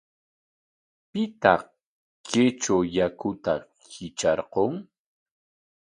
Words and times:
¿Pitaq 1.11 1.61
kaytraw 2.27 2.81
yaku 2.95 3.29
hitrarqun? 3.91 4.73